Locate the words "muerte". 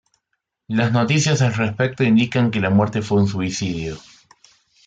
2.71-3.03